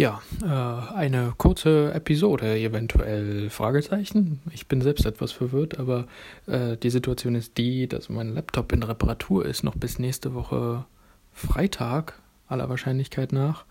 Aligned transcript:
Ja, 0.00 0.22
äh, 0.42 0.94
eine 0.94 1.34
kurze 1.36 1.92
Episode, 1.92 2.58
eventuell 2.58 3.50
Fragezeichen. 3.50 4.40
Ich 4.50 4.66
bin 4.66 4.80
selbst 4.80 5.04
etwas 5.04 5.30
verwirrt, 5.30 5.78
aber 5.78 6.06
äh, 6.46 6.78
die 6.78 6.88
Situation 6.88 7.34
ist 7.34 7.58
die, 7.58 7.86
dass 7.86 8.08
mein 8.08 8.32
Laptop 8.32 8.72
in 8.72 8.82
Reparatur 8.82 9.44
ist, 9.44 9.62
noch 9.62 9.74
bis 9.74 9.98
nächste 9.98 10.32
Woche 10.32 10.86
Freitag, 11.34 12.18
aller 12.48 12.70
Wahrscheinlichkeit 12.70 13.32
nach. 13.32 13.66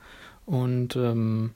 Und 0.45 0.95
ähm, 0.95 1.55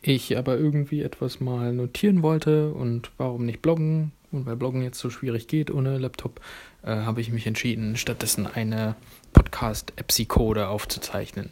ich 0.00 0.38
aber 0.38 0.56
irgendwie 0.56 1.02
etwas 1.02 1.40
mal 1.40 1.74
notieren 1.74 2.22
wollte 2.22 2.70
und 2.70 3.10
warum 3.18 3.44
nicht 3.44 3.60
bloggen? 3.60 4.12
Und 4.32 4.46
weil 4.46 4.56
Bloggen 4.56 4.80
jetzt 4.80 5.00
so 5.00 5.10
schwierig 5.10 5.48
geht 5.48 5.70
ohne 5.70 5.98
Laptop, 5.98 6.40
äh, 6.82 6.96
habe 6.96 7.20
ich 7.20 7.30
mich 7.30 7.46
entschieden, 7.46 7.98
stattdessen 7.98 8.46
eine 8.46 8.96
Podcast-Epsi-Code 9.34 10.68
aufzuzeichnen. 10.68 11.50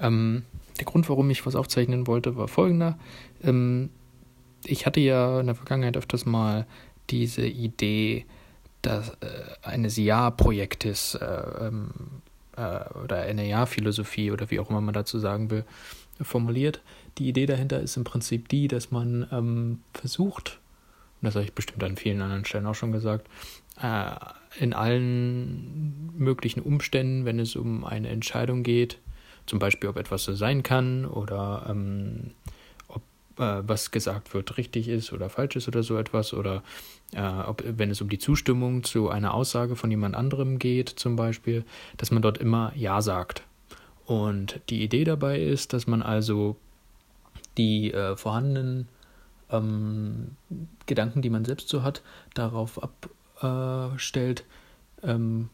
Ähm, 0.00 0.44
der 0.82 0.90
Grund, 0.90 1.08
warum 1.08 1.30
ich 1.30 1.46
was 1.46 1.54
aufzeichnen 1.54 2.06
wollte, 2.06 2.36
war 2.36 2.48
folgender. 2.48 2.98
Ähm, 3.42 3.90
ich 4.64 4.86
hatte 4.86 5.00
ja 5.00 5.40
in 5.40 5.46
der 5.46 5.54
Vergangenheit 5.54 5.96
öfters 5.96 6.26
mal 6.26 6.66
diese 7.10 7.46
Idee 7.46 8.26
dass, 8.82 9.10
äh, 9.20 9.44
eines 9.62 9.96
Ja-Projektes 9.96 11.14
äh, 11.14 11.66
ähm, 11.66 11.90
äh, 12.56 12.80
oder 13.04 13.22
eine 13.22 13.48
Ja-Philosophie 13.48 14.32
oder 14.32 14.50
wie 14.50 14.60
auch 14.60 14.68
immer 14.68 14.80
man 14.80 14.92
dazu 14.92 15.18
sagen 15.18 15.50
will, 15.50 15.64
formuliert. 16.20 16.82
Die 17.18 17.28
Idee 17.28 17.46
dahinter 17.46 17.80
ist 17.80 17.96
im 17.96 18.04
Prinzip 18.04 18.48
die, 18.48 18.68
dass 18.68 18.90
man 18.90 19.26
ähm, 19.30 19.80
versucht, 19.94 20.60
und 21.20 21.26
das 21.26 21.36
habe 21.36 21.44
ich 21.44 21.52
bestimmt 21.52 21.82
an 21.84 21.96
vielen 21.96 22.20
anderen 22.20 22.44
Stellen 22.44 22.66
auch 22.66 22.74
schon 22.74 22.92
gesagt, 22.92 23.28
äh, 23.80 24.14
in 24.58 24.74
allen 24.74 26.10
möglichen 26.18 26.60
Umständen, 26.60 27.24
wenn 27.24 27.38
es 27.38 27.56
um 27.56 27.84
eine 27.84 28.08
Entscheidung 28.08 28.64
geht, 28.64 28.98
zum 29.46 29.58
Beispiel, 29.58 29.88
ob 29.88 29.96
etwas 29.96 30.24
so 30.24 30.34
sein 30.34 30.62
kann 30.62 31.04
oder 31.04 31.66
ähm, 31.68 32.32
ob 32.88 33.02
äh, 33.38 33.62
was 33.66 33.90
gesagt 33.90 34.34
wird 34.34 34.56
richtig 34.56 34.88
ist 34.88 35.12
oder 35.12 35.28
falsch 35.28 35.56
ist 35.56 35.68
oder 35.68 35.82
so 35.82 35.96
etwas 35.96 36.32
oder 36.32 36.62
äh, 37.12 37.22
ob, 37.22 37.62
wenn 37.66 37.90
es 37.90 38.00
um 38.00 38.08
die 38.08 38.18
Zustimmung 38.18 38.84
zu 38.84 39.08
einer 39.08 39.34
Aussage 39.34 39.76
von 39.76 39.90
jemand 39.90 40.14
anderem 40.14 40.58
geht, 40.58 40.88
zum 40.88 41.16
Beispiel, 41.16 41.64
dass 41.96 42.10
man 42.10 42.22
dort 42.22 42.38
immer 42.38 42.72
Ja 42.76 43.02
sagt. 43.02 43.42
Und 44.04 44.60
die 44.68 44.82
Idee 44.82 45.04
dabei 45.04 45.40
ist, 45.40 45.72
dass 45.72 45.86
man 45.86 46.02
also 46.02 46.56
die 47.56 47.92
äh, 47.92 48.16
vorhandenen 48.16 48.88
ähm, 49.50 50.36
Gedanken, 50.86 51.22
die 51.22 51.30
man 51.30 51.44
selbst 51.44 51.68
so 51.68 51.82
hat, 51.82 52.02
darauf 52.34 52.80
abstellt, 53.42 54.44
ähm, 55.02 55.48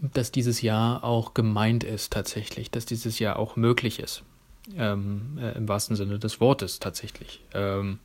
dass 0.00 0.32
dieses 0.32 0.62
Jahr 0.62 1.04
auch 1.04 1.34
gemeint 1.34 1.84
ist 1.84 2.12
tatsächlich, 2.12 2.70
dass 2.70 2.86
dieses 2.86 3.18
Jahr 3.18 3.38
auch 3.38 3.56
möglich 3.56 4.00
ist. 4.00 4.22
Ähm, 4.76 5.38
äh, 5.40 5.56
Im 5.56 5.68
wahrsten 5.68 5.96
Sinne 5.96 6.18
des 6.18 6.40
Wortes 6.40 6.78
tatsächlich. 6.78 7.42
Ähm, 7.54 7.98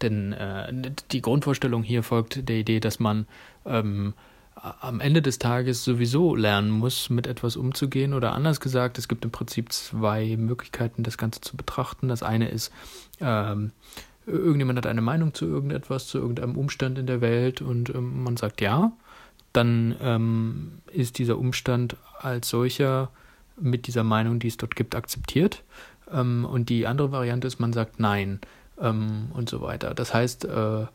denn 0.00 0.32
äh, 0.32 0.92
die 1.10 1.22
Grundvorstellung 1.22 1.82
hier 1.82 2.02
folgt 2.02 2.48
der 2.48 2.56
Idee, 2.56 2.80
dass 2.80 2.98
man 3.00 3.26
ähm, 3.64 4.14
am 4.54 5.00
Ende 5.00 5.22
des 5.22 5.38
Tages 5.38 5.84
sowieso 5.84 6.34
lernen 6.34 6.70
muss, 6.70 7.10
mit 7.10 7.26
etwas 7.26 7.56
umzugehen. 7.56 8.14
Oder 8.14 8.32
anders 8.32 8.60
gesagt, 8.60 8.98
es 8.98 9.08
gibt 9.08 9.24
im 9.24 9.30
Prinzip 9.30 9.72
zwei 9.72 10.36
Möglichkeiten, 10.36 11.02
das 11.02 11.18
Ganze 11.18 11.40
zu 11.40 11.56
betrachten. 11.56 12.08
Das 12.08 12.22
eine 12.22 12.48
ist, 12.48 12.72
ähm, 13.20 13.72
irgendjemand 14.26 14.78
hat 14.78 14.86
eine 14.86 15.00
Meinung 15.00 15.34
zu 15.34 15.46
irgendetwas, 15.46 16.06
zu 16.06 16.18
irgendeinem 16.18 16.56
Umstand 16.56 16.98
in 16.98 17.06
der 17.06 17.20
Welt 17.20 17.60
und 17.60 17.90
ähm, 17.90 18.22
man 18.22 18.36
sagt 18.36 18.60
ja 18.60 18.92
dann 19.52 19.96
ähm, 20.00 20.78
ist 20.90 21.18
dieser 21.18 21.38
Umstand 21.38 21.96
als 22.18 22.48
solcher 22.48 23.10
mit 23.56 23.86
dieser 23.86 24.04
Meinung, 24.04 24.38
die 24.38 24.48
es 24.48 24.56
dort 24.56 24.76
gibt, 24.76 24.94
akzeptiert. 24.94 25.62
Ähm, 26.12 26.44
und 26.44 26.68
die 26.68 26.86
andere 26.86 27.12
Variante 27.12 27.46
ist, 27.46 27.60
man 27.60 27.72
sagt 27.72 28.00
Nein 28.00 28.40
ähm, 28.80 29.28
und 29.32 29.48
so 29.48 29.60
weiter. 29.60 29.94
Das 29.94 30.14
heißt, 30.14 30.44
äh, 30.44 30.86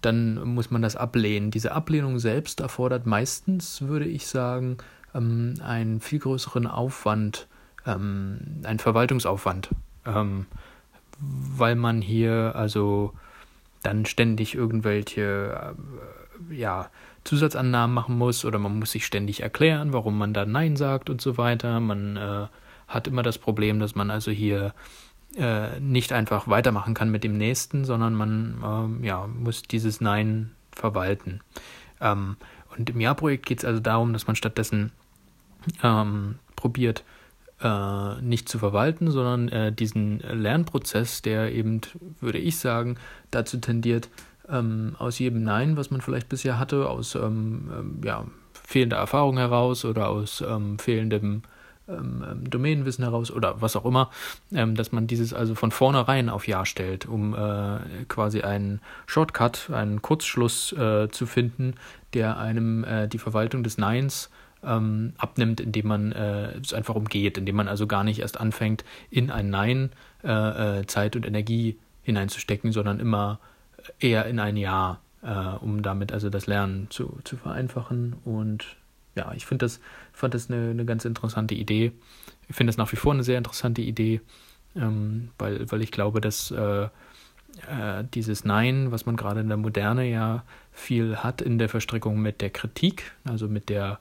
dann 0.00 0.54
muss 0.54 0.70
man 0.70 0.82
das 0.82 0.96
ablehnen. 0.96 1.50
Diese 1.50 1.72
Ablehnung 1.72 2.18
selbst 2.18 2.60
erfordert 2.60 3.06
meistens, 3.06 3.82
würde 3.82 4.06
ich 4.06 4.26
sagen, 4.26 4.78
ähm, 5.14 5.54
einen 5.62 6.00
viel 6.00 6.18
größeren 6.18 6.66
Aufwand, 6.66 7.46
ähm, 7.86 8.62
einen 8.64 8.78
Verwaltungsaufwand, 8.78 9.70
ähm, 10.06 10.46
weil 11.18 11.76
man 11.76 12.00
hier 12.00 12.52
also 12.54 13.12
dann 13.82 14.06
ständig 14.06 14.54
irgendwelche 14.54 15.74
äh, 16.50 16.54
ja, 16.54 16.90
Zusatzannahmen 17.24 17.94
machen 17.94 18.18
muss 18.18 18.44
oder 18.44 18.58
man 18.58 18.78
muss 18.78 18.92
sich 18.92 19.06
ständig 19.06 19.40
erklären, 19.40 19.92
warum 19.92 20.18
man 20.18 20.34
da 20.34 20.44
Nein 20.44 20.76
sagt 20.76 21.10
und 21.10 21.20
so 21.20 21.36
weiter. 21.38 21.80
Man 21.80 22.16
äh, 22.16 22.46
hat 22.86 23.08
immer 23.08 23.22
das 23.22 23.38
Problem, 23.38 23.80
dass 23.80 23.94
man 23.94 24.10
also 24.10 24.30
hier 24.30 24.74
äh, 25.36 25.80
nicht 25.80 26.12
einfach 26.12 26.48
weitermachen 26.48 26.94
kann 26.94 27.10
mit 27.10 27.24
dem 27.24 27.36
nächsten, 27.36 27.84
sondern 27.84 28.14
man 28.14 29.00
äh, 29.02 29.06
ja, 29.06 29.26
muss 29.26 29.62
dieses 29.62 30.00
Nein 30.00 30.52
verwalten. 30.72 31.40
Ähm, 32.00 32.36
und 32.76 32.90
im 32.90 33.00
Jahrprojekt 33.00 33.46
geht 33.46 33.58
es 33.58 33.64
also 33.64 33.80
darum, 33.80 34.12
dass 34.12 34.26
man 34.26 34.36
stattdessen 34.36 34.92
ähm, 35.82 36.36
probiert, 36.56 37.04
äh, 37.60 38.20
nicht 38.20 38.48
zu 38.48 38.58
verwalten, 38.58 39.10
sondern 39.10 39.48
äh, 39.48 39.72
diesen 39.72 40.18
Lernprozess, 40.18 41.22
der 41.22 41.52
eben, 41.52 41.80
würde 42.20 42.38
ich 42.38 42.58
sagen, 42.58 42.96
dazu 43.30 43.58
tendiert, 43.58 44.08
ähm, 44.48 44.94
aus 44.98 45.18
jedem 45.18 45.42
Nein, 45.42 45.76
was 45.76 45.90
man 45.90 46.00
vielleicht 46.00 46.28
bisher 46.28 46.58
hatte, 46.58 46.88
aus 46.88 47.14
ähm, 47.14 47.70
ähm 47.76 48.00
ja, 48.04 48.26
fehlender 48.52 48.96
Erfahrung 48.96 49.36
heraus 49.36 49.84
oder 49.84 50.08
aus 50.08 50.42
ähm, 50.46 50.78
fehlendem 50.78 51.42
ähm, 51.88 52.24
Domänenwissen 52.48 53.04
heraus 53.04 53.30
oder 53.30 53.60
was 53.60 53.76
auch 53.76 53.84
immer, 53.84 54.10
dass 54.50 54.90
man 54.92 55.06
dieses 55.06 55.34
also 55.34 55.54
von 55.54 55.70
vornherein 55.70 56.30
auf 56.30 56.48
Ja 56.48 56.64
stellt, 56.64 57.04
um 57.06 57.34
äh, 57.34 57.78
quasi 58.08 58.40
einen 58.40 58.80
Shortcut, 59.06 59.68
einen 59.70 60.00
Kurzschluss 60.00 60.72
äh, 60.72 61.08
zu 61.10 61.26
finden, 61.26 61.74
der 62.14 62.38
einem 62.38 62.84
äh, 62.84 63.06
die 63.06 63.18
Verwaltung 63.18 63.62
des 63.62 63.78
Neins 63.78 64.30
abnimmt, 64.66 65.60
indem 65.60 65.88
man 65.88 66.12
äh, 66.12 66.56
es 66.56 66.72
einfach 66.72 66.94
umgeht, 66.94 67.36
indem 67.36 67.56
man 67.56 67.68
also 67.68 67.86
gar 67.86 68.02
nicht 68.02 68.20
erst 68.20 68.40
anfängt, 68.40 68.82
in 69.10 69.30
ein 69.30 69.50
Nein 69.50 69.90
äh, 70.24 70.78
äh, 70.78 70.86
Zeit 70.86 71.16
und 71.16 71.26
Energie 71.26 71.76
hineinzustecken, 72.02 72.72
sondern 72.72 72.98
immer 72.98 73.40
eher 74.00 74.26
in 74.26 74.38
ein 74.38 74.56
Jahr, 74.56 75.00
äh, 75.22 75.56
um 75.60 75.82
damit 75.82 76.12
also 76.12 76.30
das 76.30 76.46
Lernen 76.46 76.88
zu, 76.90 77.18
zu 77.24 77.36
vereinfachen. 77.36 78.14
Und 78.24 78.76
ja, 79.14 79.32
ich 79.34 79.46
finde 79.46 79.64
das, 79.64 79.80
fand 80.12 80.34
das 80.34 80.50
eine, 80.50 80.70
eine 80.70 80.84
ganz 80.84 81.04
interessante 81.04 81.54
Idee. 81.54 81.92
Ich 82.48 82.56
finde 82.56 82.70
das 82.70 82.76
nach 82.76 82.92
wie 82.92 82.96
vor 82.96 83.12
eine 83.12 83.24
sehr 83.24 83.38
interessante 83.38 83.82
Idee, 83.82 84.20
ähm, 84.76 85.30
weil, 85.38 85.70
weil 85.70 85.82
ich 85.82 85.92
glaube, 85.92 86.20
dass 86.20 86.50
äh, 86.50 86.88
äh, 87.68 88.04
dieses 88.14 88.44
Nein, 88.44 88.90
was 88.90 89.06
man 89.06 89.16
gerade 89.16 89.40
in 89.40 89.48
der 89.48 89.56
Moderne 89.56 90.08
ja 90.10 90.44
viel 90.72 91.16
hat 91.16 91.40
in 91.40 91.58
der 91.58 91.68
Verstrickung 91.68 92.20
mit 92.20 92.40
der 92.40 92.50
Kritik, 92.50 93.12
also 93.24 93.48
mit 93.48 93.68
der 93.68 94.00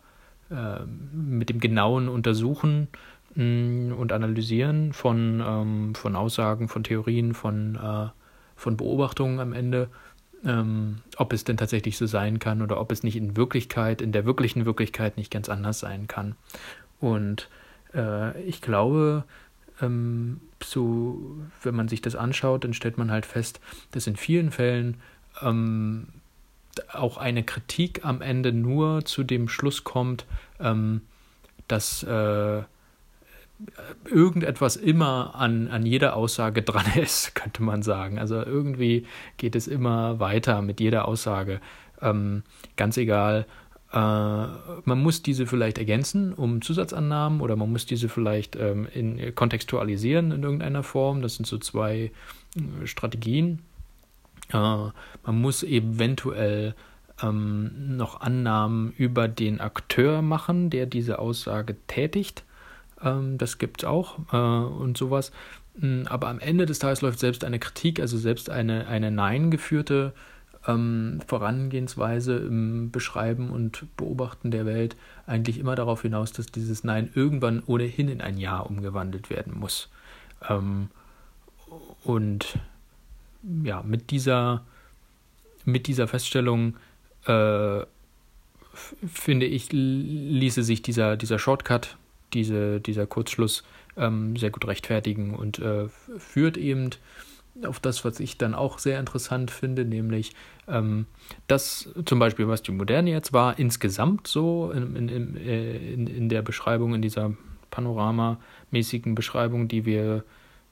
äh, 0.49 0.85
mit 1.13 1.49
dem 1.49 1.59
genauen 1.59 2.09
Untersuchen 2.09 2.87
mm, 3.35 3.93
und 3.93 4.11
Analysieren 4.11 4.93
von, 4.93 5.43
ähm, 5.45 5.95
von 5.95 6.15
Aussagen, 6.15 6.67
von 6.67 6.83
Theorien, 6.83 7.33
von 7.33 7.75
äh, 7.75 8.07
von 8.55 8.77
Beobachtungen 8.77 9.39
am 9.39 9.53
Ende, 9.53 9.89
ähm, 10.45 10.99
ob 11.17 11.33
es 11.33 11.43
denn 11.43 11.57
tatsächlich 11.57 11.97
so 11.97 12.05
sein 12.05 12.39
kann 12.39 12.61
oder 12.61 12.79
ob 12.79 12.91
es 12.91 13.03
nicht 13.03 13.15
in 13.15 13.37
Wirklichkeit, 13.37 14.01
in 14.01 14.11
der 14.11 14.25
wirklichen 14.25 14.65
Wirklichkeit 14.65 15.17
nicht 15.17 15.31
ganz 15.31 15.49
anders 15.49 15.79
sein 15.79 16.07
kann. 16.07 16.35
Und 16.99 17.49
äh, 17.93 18.39
ich 18.43 18.61
glaube, 18.61 19.23
ähm, 19.81 20.41
so, 20.61 21.37
wenn 21.61 21.75
man 21.75 21.87
sich 21.87 22.01
das 22.01 22.15
anschaut, 22.15 22.63
dann 22.63 22.73
stellt 22.73 22.97
man 22.97 23.11
halt 23.11 23.25
fest, 23.25 23.59
dass 23.91 24.07
in 24.07 24.15
vielen 24.15 24.51
Fällen 24.51 24.97
ähm, 25.41 26.07
auch 26.91 27.17
eine 27.17 27.43
Kritik 27.43 28.03
am 28.03 28.21
Ende 28.21 28.51
nur 28.51 29.05
zu 29.05 29.23
dem 29.23 29.47
Schluss 29.47 29.83
kommt, 29.83 30.25
ähm, 30.59 31.01
dass 31.67 32.03
äh, 32.03 32.63
irgendetwas 34.09 34.75
immer 34.75 35.35
an, 35.35 35.67
an 35.67 35.85
jeder 35.85 36.15
Aussage 36.15 36.61
dran 36.61 36.85
ist, 36.95 37.35
könnte 37.35 37.63
man 37.63 37.81
sagen. 37.81 38.19
Also 38.19 38.35
irgendwie 38.35 39.05
geht 39.37 39.55
es 39.55 39.67
immer 39.67 40.19
weiter 40.19 40.61
mit 40.61 40.79
jeder 40.79 41.07
Aussage. 41.07 41.59
Ähm, 42.01 42.43
ganz 42.75 42.97
egal, 42.97 43.45
äh, 43.91 43.97
man 43.97 45.01
muss 45.01 45.21
diese 45.21 45.45
vielleicht 45.45 45.77
ergänzen 45.77 46.33
um 46.33 46.61
Zusatzannahmen 46.61 47.41
oder 47.41 47.55
man 47.55 47.71
muss 47.71 47.85
diese 47.85 48.09
vielleicht 48.09 48.55
ähm, 48.55 48.87
in, 48.93 49.35
kontextualisieren 49.35 50.31
in 50.31 50.43
irgendeiner 50.43 50.83
Form. 50.83 51.21
Das 51.21 51.35
sind 51.35 51.45
so 51.45 51.57
zwei 51.57 52.11
äh, 52.55 52.87
Strategien. 52.87 53.59
Äh, 54.49 54.57
man 54.57 55.41
muss 55.41 55.63
eventuell 55.63 56.75
ähm, 57.21 57.95
noch 57.95 58.21
Annahmen 58.21 58.93
über 58.97 59.27
den 59.27 59.61
Akteur 59.61 60.21
machen, 60.21 60.69
der 60.69 60.87
diese 60.87 61.19
Aussage 61.19 61.75
tätigt 61.87 62.43
ähm, 63.03 63.37
das 63.37 63.57
gibt 63.57 63.83
es 63.83 63.87
auch 63.87 64.19
äh, 64.31 64.37
und 64.37 64.97
sowas. 64.97 65.31
Hm, 65.79 66.07
aber 66.07 66.27
am 66.29 66.39
Ende 66.39 66.65
des 66.65 66.79
Tages 66.79 67.01
läuft 67.01 67.19
selbst 67.19 67.43
eine 67.43 67.59
Kritik, 67.59 67.99
also 67.99 68.17
selbst 68.17 68.49
eine, 68.49 68.87
eine 68.87 69.11
Nein 69.11 69.51
geführte 69.51 70.13
ähm, 70.67 71.19
Vorangehensweise 71.27 72.37
im 72.37 72.91
Beschreiben 72.91 73.49
und 73.49 73.85
Beobachten 73.97 74.51
der 74.51 74.65
Welt 74.65 74.95
eigentlich 75.25 75.59
immer 75.59 75.75
darauf 75.75 76.03
hinaus, 76.03 76.31
dass 76.31 76.47
dieses 76.47 76.83
Nein 76.83 77.09
irgendwann 77.13 77.63
ohnehin 77.65 78.07
in 78.07 78.21
ein 78.21 78.37
Ja 78.37 78.59
umgewandelt 78.59 79.29
werden 79.29 79.59
muss. 79.59 79.89
Ähm, 80.47 80.89
und 82.03 82.59
ja, 83.63 83.83
mit 83.83 84.11
dieser, 84.11 84.63
mit 85.65 85.87
dieser 85.87 86.07
Feststellung 86.07 86.75
äh, 87.25 87.81
finde 88.73 89.45
ich, 89.45 89.69
ließe 89.71 90.63
sich 90.63 90.81
dieser, 90.81 91.17
dieser 91.17 91.39
Shortcut, 91.39 91.97
diese, 92.33 92.81
dieser 92.81 93.05
Kurzschluss 93.05 93.63
ähm, 93.97 94.35
sehr 94.35 94.49
gut 94.49 94.67
rechtfertigen 94.67 95.35
und 95.35 95.59
äh, 95.59 95.87
führt 96.17 96.57
eben 96.57 96.89
auf 97.65 97.79
das, 97.79 98.03
was 98.03 98.19
ich 98.19 98.37
dann 98.37 98.55
auch 98.55 98.79
sehr 98.79 98.99
interessant 98.99 99.51
finde, 99.51 99.85
nämlich 99.85 100.33
ähm, 100.67 101.05
das 101.47 101.89
zum 102.05 102.17
Beispiel, 102.19 102.47
was 102.47 102.63
die 102.63 102.71
Moderne 102.71 103.11
jetzt 103.11 103.31
war, 103.31 103.59
insgesamt 103.59 104.27
so 104.27 104.71
in, 104.71 104.95
in, 104.95 105.37
äh, 105.37 105.93
in, 105.93 106.07
in 106.07 106.29
der 106.29 106.41
Beschreibung, 106.41 106.95
in 106.95 107.01
dieser 107.01 107.33
panoramamäßigen 107.69 109.15
Beschreibung, 109.15 109.67
die 109.67 109.85
wir 109.85 110.23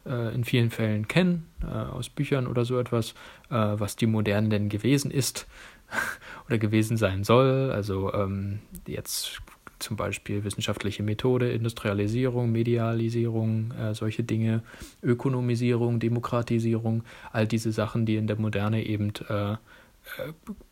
äh, 0.05 0.33
in 0.33 0.43
vielen 0.43 0.71
Fällen 0.71 1.07
kennen, 1.07 1.47
äh, 1.61 1.67
aus 1.67 2.09
Büchern 2.09 2.47
oder 2.47 2.65
so 2.65 2.79
etwas, 2.79 3.11
äh, 3.49 3.55
was 3.55 3.95
die 3.95 4.07
Moderne 4.07 4.49
denn 4.49 4.69
gewesen 4.69 5.11
ist 5.11 5.47
oder 6.47 6.57
gewesen 6.57 6.97
sein 6.97 7.23
soll. 7.23 7.71
Also 7.71 8.13
ähm, 8.13 8.59
jetzt 8.87 9.41
zum 9.81 9.97
Beispiel 9.97 10.43
wissenschaftliche 10.43 11.03
Methode, 11.03 11.51
Industrialisierung, 11.51 12.51
Medialisierung, 12.51 13.71
äh, 13.71 13.93
solche 13.93 14.23
Dinge, 14.23 14.63
Ökonomisierung, 15.01 15.99
Demokratisierung, 15.99 17.03
all 17.31 17.47
diese 17.47 17.71
Sachen, 17.71 18.05
die 18.05 18.15
in 18.15 18.27
der 18.27 18.39
Moderne 18.39 18.85
eben 18.85 19.13
äh, 19.29 19.53
äh, 19.53 19.57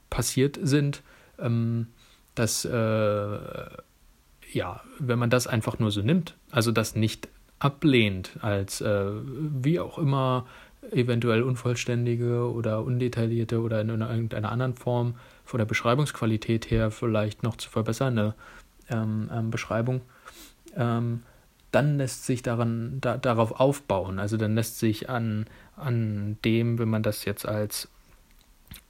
passiert 0.09 0.59
sind, 0.61 1.03
ähm, 1.39 1.88
dass 2.35 2.65
äh, 2.65 2.69
ja, 4.51 4.81
wenn 4.97 5.19
man 5.19 5.29
das 5.29 5.47
einfach 5.47 5.79
nur 5.79 5.91
so 5.91 6.01
nimmt, 6.01 6.35
also 6.51 6.71
das 6.71 6.95
nicht 6.95 7.27
ablehnt 7.59 8.38
als 8.41 8.81
äh, 8.81 9.11
wie 9.25 9.79
auch 9.79 9.97
immer 9.97 10.47
eventuell 10.91 11.44
unvollständige 11.44 12.51
oder 12.51 12.83
undetaillierte 12.83 13.59
oder 13.59 13.81
in 13.81 13.89
irgendeiner 13.89 14.51
anderen 14.51 14.75
Form 14.75 15.15
von 15.44 15.57
der 15.57 15.65
Beschreibungsqualität 15.65 16.71
her 16.71 16.89
vielleicht 16.89 17.44
noch 17.44 17.57
zu 17.57 17.69
verbessernde 17.69 18.33
ähm, 18.89 19.30
ähm, 19.33 19.51
Beschreibung, 19.51 20.01
ähm, 20.75 21.24
dann 21.71 21.97
lässt 21.97 22.25
sich 22.25 22.41
daran, 22.41 22.97
da, 23.01 23.18
darauf 23.18 23.59
aufbauen. 23.59 24.19
Also 24.19 24.38
dann 24.38 24.56
lässt 24.56 24.80
sich 24.80 25.09
an, 25.09 25.45
an 25.75 26.38
dem, 26.44 26.80
wenn 26.80 26.89
man 26.89 27.03
das 27.03 27.25
jetzt 27.25 27.47
als 27.47 27.88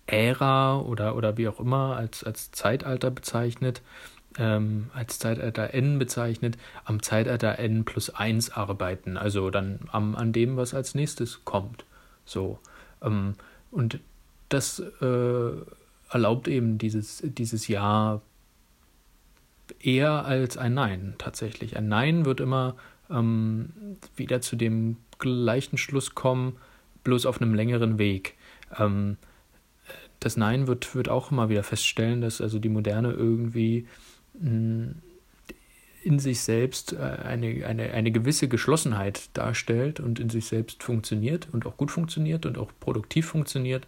Ära 0.07 0.79
oder, 0.79 1.15
oder 1.15 1.37
wie 1.37 1.47
auch 1.47 1.59
immer, 1.59 1.95
als, 1.95 2.23
als 2.23 2.51
Zeitalter 2.51 3.11
bezeichnet, 3.11 3.81
ähm, 4.37 4.89
als 4.93 5.19
Zeitalter 5.19 5.73
n 5.73 5.99
bezeichnet, 5.99 6.57
am 6.85 7.01
Zeitalter 7.01 7.59
n 7.59 7.83
plus 7.83 8.09
1 8.09 8.51
arbeiten. 8.51 9.17
Also 9.17 9.49
dann 9.49 9.79
am, 9.91 10.15
an 10.15 10.31
dem, 10.31 10.57
was 10.57 10.73
als 10.73 10.95
nächstes 10.95 11.43
kommt. 11.45 11.85
So. 12.25 12.59
Ähm, 13.01 13.35
und 13.71 13.99
das 14.49 14.79
äh, 14.79 15.51
erlaubt 16.09 16.47
eben 16.47 16.77
dieses, 16.77 17.21
dieses 17.23 17.67
Ja 17.67 18.21
eher 19.79 20.25
als 20.25 20.57
ein 20.57 20.73
Nein 20.73 21.15
tatsächlich. 21.17 21.77
Ein 21.77 21.87
Nein 21.87 22.25
wird 22.25 22.39
immer 22.39 22.75
ähm, 23.09 23.69
wieder 24.15 24.41
zu 24.41 24.55
dem 24.55 24.97
gleichen 25.19 25.77
Schluss 25.77 26.15
kommen, 26.15 26.57
bloß 27.03 27.25
auf 27.25 27.41
einem 27.41 27.53
längeren 27.53 27.97
Weg. 27.97 28.35
Ähm, 28.77 29.17
das 30.19 30.37
Nein 30.37 30.67
wird, 30.67 30.95
wird 30.95 31.09
auch 31.09 31.31
immer 31.31 31.49
wieder 31.49 31.63
feststellen, 31.63 32.21
dass 32.21 32.41
also 32.41 32.59
die 32.59 32.69
Moderne 32.69 33.11
irgendwie 33.11 33.87
mm, 34.39 34.89
in 36.03 36.19
sich 36.19 36.41
selbst 36.41 36.93
äh, 36.93 36.97
eine, 36.97 37.65
eine, 37.65 37.91
eine 37.91 38.11
gewisse 38.11 38.47
Geschlossenheit 38.47 39.29
darstellt 39.33 39.99
und 39.99 40.19
in 40.19 40.29
sich 40.29 40.45
selbst 40.45 40.83
funktioniert 40.83 41.47
und 41.51 41.65
auch 41.65 41.77
gut 41.77 41.91
funktioniert 41.91 42.45
und 42.45 42.57
auch 42.57 42.71
produktiv 42.79 43.27
funktioniert. 43.27 43.87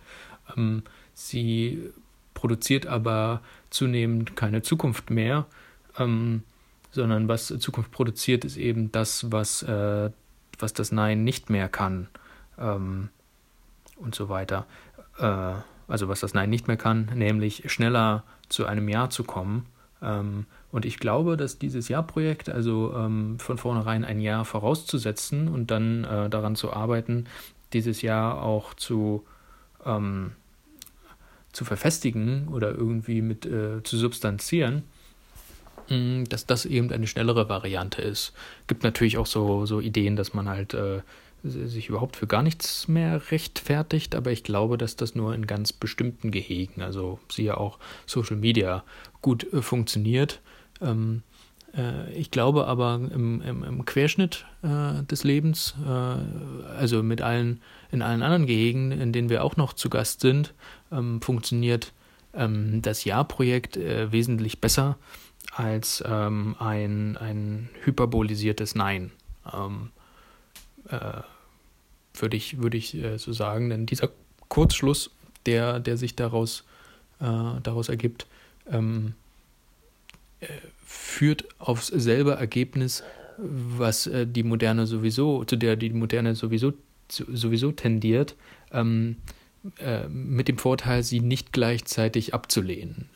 Ähm, 0.56 0.84
sie 1.14 1.90
produziert 2.34 2.88
aber 2.88 3.42
zunehmend 3.70 4.36
keine 4.36 4.62
Zukunft 4.62 5.10
mehr 5.10 5.46
ähm, 5.98 6.44
sondern 6.92 7.28
was 7.28 7.48
Zukunft 7.48 7.92
produziert, 7.92 8.46
ist 8.46 8.58
eben 8.58 8.92
das, 8.92 9.32
was, 9.32 9.64
äh, 9.64 10.10
was 10.60 10.74
das 10.74 10.92
Nein 10.92 11.24
nicht 11.24 11.50
mehr 11.50 11.70
kann 11.70 12.08
ähm, 12.58 13.10
und 13.96 14.14
so 14.16 14.30
weiter. 14.30 14.66
Äh, 15.18 15.54
also 15.88 16.08
was 16.08 16.22
das 16.22 16.34
Nein 16.34 16.50
nicht 16.50 16.68
mehr 16.68 16.78
kann, 16.78 17.12
nämlich 17.16 17.72
schneller 17.72 18.24
zu 18.50 18.66
einem 18.66 18.88
Ja 18.88 19.10
zu 19.10 19.24
kommen. 19.24 19.66
Ähm, 20.02 20.46
und 20.72 20.86
ich 20.86 21.00
glaube, 21.00 21.38
dass 21.38 21.60
dieses 21.60 21.90
Ja-Projekt, 21.90 22.50
also 22.50 22.94
ähm, 22.96 23.40
von 23.40 23.58
vornherein 23.58 24.06
ein 24.06 24.20
Ja 24.20 24.44
vorauszusetzen 24.44 25.48
und 25.48 25.70
dann 25.70 26.04
äh, 26.06 26.30
daran 26.30 26.56
zu 26.56 26.72
arbeiten, 26.72 27.26
dieses 27.74 28.02
Ja 28.02 28.34
auch 28.34 28.74
zu, 28.74 29.26
ähm, 29.86 30.32
zu 31.52 31.66
verfestigen 31.66 32.48
oder 32.48 32.72
irgendwie 32.72 33.22
mit 33.22 33.46
äh, 33.46 33.84
zu 33.84 33.98
substanzieren, 33.98 34.84
dass 36.30 36.46
das 36.46 36.66
eben 36.66 36.92
eine 36.92 37.08
schnellere 37.08 37.50
Variante 37.50 38.02
ist. 38.02 38.34
Gibt 38.68 38.84
natürlich 38.84 39.18
auch 39.18 39.26
so, 39.26 39.66
so 39.66 39.80
Ideen, 39.80 40.16
dass 40.16 40.34
man 40.34 40.48
halt 40.48 40.74
äh, 40.74 41.02
sich 41.44 41.90
überhaupt 41.90 42.16
für 42.16 42.28
gar 42.28 42.44
nichts 42.44 42.88
mehr 42.88 43.32
rechtfertigt, 43.32 44.16
aber 44.16 44.32
ich 44.32 44.44
glaube, 44.44 44.78
dass 44.78 44.96
das 44.96 45.16
nur 45.16 45.34
in 45.34 45.48
ganz 45.48 45.74
bestimmten 45.74 46.32
Gehegen, 46.32 46.82
also 46.82 47.20
siehe 47.32 47.58
auch 47.58 47.80
Social 48.06 48.38
Media, 48.38 48.84
gut 49.22 49.52
äh, 49.52 49.62
funktioniert. 49.62 50.40
Ähm, 50.82 51.24
äh, 51.76 52.12
ich 52.14 52.32
glaube 52.32 52.68
aber 52.68 52.96
im, 52.96 53.42
im, 53.42 53.64
im 53.64 53.86
Querschnitt 53.86 54.46
äh, 54.62 55.04
des 55.04 55.24
Lebens, 55.24 55.76
äh, 55.86 55.90
also 55.90 57.02
mit 57.04 57.22
allen, 57.22 57.62
in 57.92 58.02
allen 58.02 58.22
anderen 58.22 58.46
Gehegen, 58.46 58.92
in 58.92 59.12
denen 59.12 59.30
wir 59.30 59.44
auch 59.44 59.58
noch 59.58 59.74
zu 59.74 59.90
Gast 59.90 60.22
sind, 60.22 60.54
ähm, 60.92 61.22
funktioniert 61.22 61.94
ähm, 62.34 62.82
das 62.82 63.04
Ja-Projekt 63.04 63.78
äh, 63.78 64.12
wesentlich 64.12 64.62
besser 64.62 64.98
als 65.52 66.04
ähm, 66.08 66.56
ein, 66.60 67.18
ein 67.18 67.70
hyperbolisiertes 67.84 68.76
Nein. 68.76 69.12
Ähm, 69.52 69.90
äh, 70.90 71.22
würde 72.14 72.38
ich, 72.38 72.62
würd 72.62 72.76
ich 72.76 72.96
äh, 72.96 73.18
so 73.18 73.34
sagen, 73.34 73.70
denn 73.70 73.86
dieser 73.86 74.10
Kurzschluss, 74.50 75.12
der, 75.46 75.80
der 75.80 75.98
sich 75.98 76.16
daraus, 76.16 76.64
äh, 77.20 77.26
daraus 77.64 77.90
ergibt, 77.90 78.28
ähm, 78.70 79.14
äh, 80.40 80.48
führt 80.86 81.46
aufs 81.60 81.88
selbe 81.88 82.34
Ergebnis, 82.34 83.04
was 83.38 84.08
äh, 84.08 84.28
die 84.28 84.44
Moderne 84.44 84.86
sowieso, 84.86 85.44
zu 85.46 85.56
der 85.56 85.76
die 85.76 85.90
Moderne 85.92 86.36
sowieso, 86.36 86.74
sowieso 87.10 87.72
tendiert, 87.72 88.36
ähm, 88.72 89.18
äh, 89.78 90.08
mit 90.08 90.48
dem 90.48 90.58
Vorteil, 90.58 91.04
sie 91.04 91.20
nicht 91.22 91.54
gleichzeitig 91.54 92.34
abzulehnen 92.34 93.10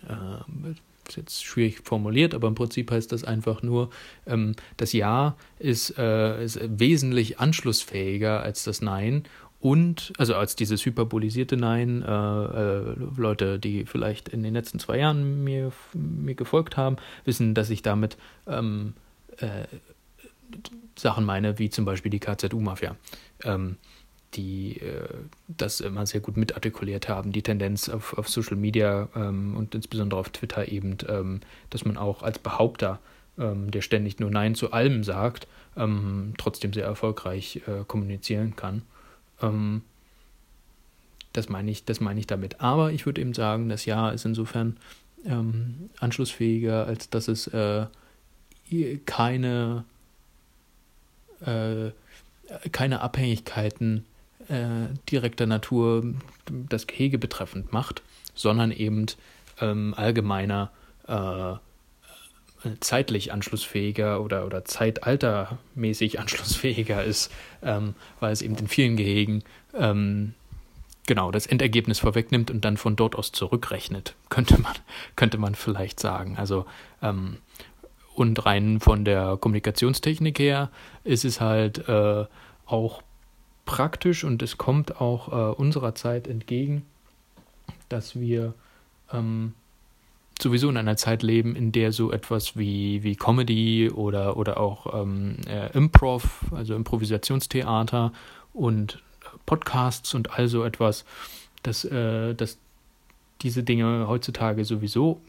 ist 1.09 1.17
jetzt 1.17 1.43
schwierig 1.43 1.81
formuliert, 1.83 2.33
aber 2.33 2.47
im 2.47 2.55
Prinzip 2.55 2.91
heißt 2.91 3.11
das 3.11 3.23
einfach 3.23 3.61
nur, 3.61 3.89
ähm, 4.25 4.55
das 4.77 4.93
Ja 4.93 5.35
ist, 5.59 5.97
äh, 5.97 6.43
ist 6.43 6.59
wesentlich 6.63 7.39
anschlussfähiger 7.39 8.41
als 8.41 8.63
das 8.63 8.81
Nein 8.81 9.23
und, 9.59 10.13
also 10.17 10.35
als 10.35 10.55
dieses 10.55 10.85
hyperbolisierte 10.85 11.57
Nein, 11.57 12.03
äh, 12.03 12.11
äh, 12.11 12.95
Leute, 13.17 13.57
die 13.57 13.85
vielleicht 13.85 14.29
in 14.29 14.43
den 14.43 14.53
letzten 14.53 14.77
zwei 14.77 14.99
Jahren 14.99 15.43
mir, 15.43 15.71
mir 15.93 16.35
gefolgt 16.35 16.77
haben, 16.77 16.97
wissen, 17.23 17.55
dass 17.55 17.71
ich 17.71 17.81
damit 17.81 18.17
ähm, 18.45 18.93
äh, 19.37 19.65
Sachen 20.95 21.25
meine, 21.25 21.57
wie 21.57 21.69
zum 21.69 21.83
Beispiel 21.83 22.11
die 22.11 22.19
KZU-Mafia. 22.19 22.95
Ähm, 23.43 23.77
die 24.35 24.77
äh, 24.79 25.07
das 25.47 25.79
immer 25.81 26.05
sehr 26.05 26.21
gut 26.21 26.37
mitartikuliert 26.37 27.09
haben, 27.09 27.31
die 27.31 27.41
Tendenz 27.41 27.89
auf, 27.89 28.17
auf 28.17 28.29
Social 28.29 28.57
Media 28.57 29.07
ähm, 29.15 29.55
und 29.55 29.75
insbesondere 29.75 30.19
auf 30.19 30.29
Twitter 30.29 30.67
eben, 30.71 30.97
ähm, 31.07 31.41
dass 31.69 31.85
man 31.85 31.97
auch 31.97 32.23
als 32.23 32.39
Behaupter, 32.39 32.99
ähm, 33.37 33.71
der 33.71 33.81
ständig 33.81 34.19
nur 34.19 34.29
Nein 34.29 34.55
zu 34.55 34.71
allem 34.71 35.03
sagt, 35.03 35.47
ähm, 35.77 36.33
trotzdem 36.37 36.73
sehr 36.73 36.85
erfolgreich 36.85 37.61
äh, 37.67 37.83
kommunizieren 37.85 38.55
kann. 38.55 38.83
Ähm, 39.41 39.81
das 41.33 41.49
meine 41.49 41.71
ich, 41.71 41.85
das 41.85 41.99
meine 41.99 42.19
ich 42.19 42.27
damit. 42.27 42.61
Aber 42.61 42.91
ich 42.91 43.05
würde 43.05 43.21
eben 43.21 43.33
sagen, 43.33 43.69
das 43.69 43.85
Ja 43.85 44.09
ist 44.09 44.25
insofern 44.25 44.77
ähm, 45.25 45.89
anschlussfähiger, 45.99 46.85
als 46.85 47.09
dass 47.09 47.27
es 47.27 47.47
äh, 47.47 47.87
keine 49.05 49.83
äh, 51.41 51.91
keine 52.71 53.01
Abhängigkeiten 53.01 54.05
äh, 54.49 54.93
direkter 55.09 55.45
Natur 55.45 56.03
das 56.45 56.87
Gehege 56.87 57.17
betreffend 57.17 57.73
macht, 57.73 58.01
sondern 58.33 58.71
eben 58.71 59.05
ähm, 59.61 59.93
allgemeiner 59.95 60.71
äh, 61.07 61.55
zeitlich 62.79 63.31
anschlussfähiger 63.31 64.21
oder, 64.21 64.45
oder 64.45 64.65
zeitaltermäßig 64.65 66.19
anschlussfähiger 66.19 67.03
ist, 67.03 67.31
ähm, 67.61 67.95
weil 68.19 68.33
es 68.33 68.41
eben 68.41 68.55
in 68.55 68.67
vielen 68.67 68.97
Gehegen 68.97 69.43
ähm, 69.73 70.33
genau 71.05 71.31
das 71.31 71.45
Endergebnis 71.45 71.99
vorwegnimmt 71.99 72.49
und 72.49 72.65
dann 72.65 72.77
von 72.77 72.95
dort 72.95 73.15
aus 73.15 73.31
zurückrechnet, 73.31 74.15
könnte 74.29 74.59
man, 74.59 74.73
könnte 75.15 75.37
man 75.37 75.55
vielleicht 75.55 75.99
sagen. 75.99 76.37
Also 76.37 76.65
ähm, 77.01 77.37
und 78.15 78.45
rein 78.45 78.79
von 78.79 79.03
der 79.03 79.37
Kommunikationstechnik 79.37 80.39
her 80.39 80.71
ist 81.03 81.25
es 81.25 81.41
halt 81.41 81.87
äh, 81.89 82.25
auch 82.65 83.01
praktisch 83.65 84.23
und 84.23 84.41
es 84.41 84.57
kommt 84.57 85.01
auch 85.01 85.29
äh, 85.29 85.55
unserer 85.55 85.95
Zeit 85.95 86.27
entgegen, 86.27 86.83
dass 87.89 88.19
wir 88.19 88.53
ähm, 89.11 89.53
sowieso 90.41 90.69
in 90.69 90.77
einer 90.77 90.97
Zeit 90.97 91.23
leben, 91.23 91.55
in 91.55 91.71
der 91.71 91.91
so 91.91 92.11
etwas 92.11 92.57
wie, 92.57 93.03
wie 93.03 93.15
Comedy 93.15 93.89
oder, 93.89 94.37
oder 94.37 94.59
auch 94.59 95.01
ähm, 95.01 95.37
äh, 95.47 95.71
Improv, 95.75 96.45
also 96.51 96.75
Improvisationstheater 96.75 98.11
und 98.53 99.01
Podcasts 99.45 100.13
und 100.13 100.31
all 100.31 100.47
so 100.47 100.63
etwas, 100.63 101.05
dass, 101.63 101.85
äh, 101.85 102.33
dass 102.35 102.57
diese 103.41 103.63
Dinge 103.63 104.07
heutzutage 104.07 104.65
sowieso 104.65 105.21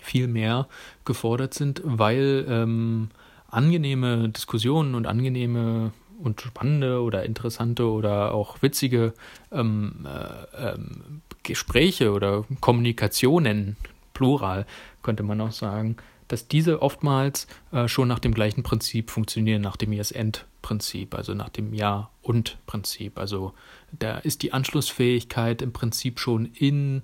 viel 0.00 0.26
mehr 0.26 0.68
gefordert 1.04 1.54
sind, 1.54 1.80
weil 1.84 2.44
ähm, 2.48 3.08
angenehme 3.50 4.28
Diskussionen 4.28 4.94
und 4.94 5.06
angenehme 5.06 5.92
und 6.24 6.40
spannende 6.40 7.02
oder 7.02 7.24
interessante 7.24 7.88
oder 7.88 8.32
auch 8.32 8.62
witzige 8.62 9.12
ähm, 9.52 10.06
äh, 10.06 10.70
ähm, 10.72 11.22
Gespräche 11.42 12.12
oder 12.12 12.44
Kommunikationen, 12.60 13.76
plural 14.14 14.66
könnte 15.02 15.22
man 15.22 15.40
auch 15.42 15.52
sagen, 15.52 15.96
dass 16.28 16.48
diese 16.48 16.80
oftmals 16.80 17.46
äh, 17.72 17.86
schon 17.86 18.08
nach 18.08 18.18
dem 18.18 18.32
gleichen 18.32 18.62
Prinzip 18.62 19.10
funktionieren, 19.10 19.60
nach 19.60 19.76
dem 19.76 19.92
Yes-End-Prinzip, 19.92 21.14
also 21.14 21.34
nach 21.34 21.50
dem 21.50 21.74
Ja-und-Prinzip. 21.74 23.18
Also 23.18 23.52
da 23.92 24.16
ist 24.18 24.42
die 24.42 24.54
Anschlussfähigkeit 24.54 25.60
im 25.60 25.74
Prinzip 25.74 26.18
schon 26.18 26.46
in, 26.46 27.02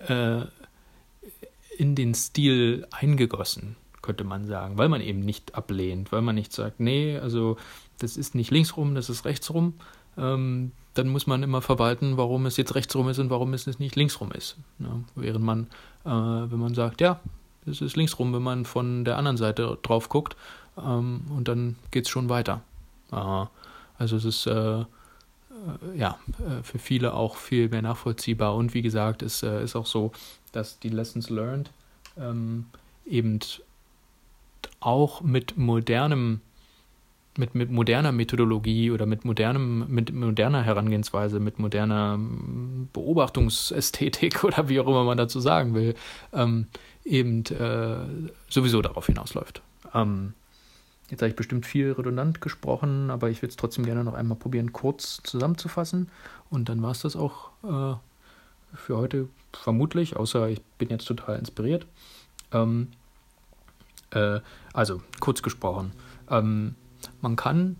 äh, 0.00 0.40
in 1.76 1.94
den 1.94 2.14
Stil 2.14 2.88
eingegossen, 2.90 3.76
könnte 4.02 4.24
man 4.24 4.46
sagen, 4.46 4.76
weil 4.76 4.88
man 4.88 5.00
eben 5.00 5.20
nicht 5.20 5.54
ablehnt, 5.54 6.10
weil 6.10 6.22
man 6.22 6.34
nicht 6.34 6.52
sagt, 6.52 6.80
nee, 6.80 7.16
also 7.16 7.56
das 7.98 8.16
ist 8.16 8.34
nicht 8.34 8.50
links 8.50 8.76
rum, 8.76 8.94
das 8.94 9.10
ist 9.10 9.24
rechts 9.24 9.52
rum. 9.52 9.74
Ähm, 10.16 10.72
dann 10.94 11.08
muss 11.08 11.26
man 11.26 11.42
immer 11.42 11.62
verwalten, 11.62 12.16
warum 12.16 12.46
es 12.46 12.56
jetzt 12.56 12.74
rechts 12.74 12.94
rum 12.96 13.08
ist 13.08 13.18
und 13.18 13.30
warum 13.30 13.54
es 13.54 13.66
nicht 13.78 13.96
links 13.96 14.20
rum 14.20 14.32
ist. 14.32 14.56
Ja, 14.80 15.00
während 15.14 15.44
man, 15.44 15.66
äh, 16.04 16.10
wenn 16.10 16.58
man 16.58 16.74
sagt, 16.74 17.00
ja, 17.00 17.20
es 17.66 17.80
ist 17.80 17.96
links 17.96 18.18
rum, 18.18 18.34
wenn 18.34 18.42
man 18.42 18.64
von 18.64 19.04
der 19.04 19.16
anderen 19.16 19.36
Seite 19.36 19.78
drauf 19.82 20.08
guckt 20.08 20.36
ähm, 20.76 21.22
und 21.34 21.48
dann 21.48 21.76
geht 21.90 22.06
es 22.06 22.10
schon 22.10 22.28
weiter. 22.28 22.62
Äh, 23.12 23.46
also 23.98 24.16
es 24.16 24.24
ist 24.24 24.46
äh, 24.46 24.80
äh 24.80 24.84
ja 25.96 26.18
äh, 26.38 26.62
für 26.62 26.78
viele 26.78 27.14
auch 27.14 27.36
viel 27.36 27.68
mehr 27.68 27.82
nachvollziehbar 27.82 28.54
und 28.56 28.74
wie 28.74 28.82
gesagt, 28.82 29.22
es 29.22 29.42
äh, 29.42 29.62
ist 29.62 29.76
auch 29.76 29.86
so, 29.86 30.12
dass 30.52 30.78
die 30.80 30.88
Lessons 30.88 31.30
learned 31.30 31.70
ähm, 32.16 32.66
eben 33.06 33.38
auch 34.80 35.20
mit 35.20 35.56
modernem 35.56 36.40
mit, 37.38 37.54
mit 37.54 37.70
moderner 37.70 38.12
Methodologie 38.12 38.90
oder 38.90 39.06
mit 39.06 39.24
modernem, 39.24 39.86
mit 39.88 40.12
moderner 40.12 40.62
Herangehensweise, 40.62 41.40
mit 41.40 41.58
moderner 41.58 42.18
Beobachtungsästhetik 42.92 44.44
oder 44.44 44.68
wie 44.68 44.80
auch 44.80 44.86
immer 44.86 45.04
man 45.04 45.18
dazu 45.18 45.40
sagen 45.40 45.74
will, 45.74 45.94
ähm, 46.32 46.66
eben 47.04 47.44
äh, 47.46 48.32
sowieso 48.48 48.82
darauf 48.82 49.06
hinausläuft. 49.06 49.62
Ähm, 49.94 50.34
jetzt 51.10 51.22
habe 51.22 51.30
ich 51.30 51.36
bestimmt 51.36 51.64
viel 51.64 51.92
redundant 51.92 52.40
gesprochen, 52.40 53.10
aber 53.10 53.30
ich 53.30 53.40
würde 53.40 53.50
es 53.50 53.56
trotzdem 53.56 53.84
gerne 53.84 54.04
noch 54.04 54.14
einmal 54.14 54.36
probieren, 54.36 54.72
kurz 54.72 55.20
zusammenzufassen. 55.22 56.10
Und 56.50 56.68
dann 56.68 56.82
war 56.82 56.90
es 56.90 57.00
das 57.00 57.16
auch 57.16 57.50
äh, 57.62 57.96
für 58.74 58.96
heute 58.96 59.28
vermutlich, 59.52 60.16
außer 60.16 60.48
ich 60.48 60.60
bin 60.76 60.90
jetzt 60.90 61.06
total 61.06 61.38
inspiriert. 61.38 61.86
Ähm, 62.52 62.88
äh, 64.10 64.40
also, 64.72 65.02
kurz 65.20 65.42
gesprochen. 65.42 65.92
Ähm, 66.30 66.74
man 67.20 67.36
kann 67.36 67.76